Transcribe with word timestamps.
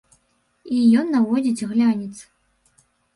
І 0.77 0.79
ён 1.01 1.11
наводзіць 1.15 1.67
глянец. 1.73 2.15